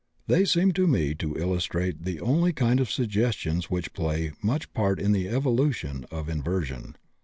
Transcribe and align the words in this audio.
They 0.25 0.45
seem 0.45 0.71
to 0.71 0.87
me 0.87 1.13
to 1.13 1.35
illustrate 1.35 2.05
the 2.05 2.19
only 2.21 2.53
kind 2.53 2.79
of 2.79 2.89
suggestions 2.89 3.69
which 3.69 3.93
play 3.93 4.31
much 4.41 4.73
part 4.73 4.99
in 4.99 5.11
the 5.11 5.27
evolution 5.29 6.07
of 6.09 6.27
inversion. 6.27 6.95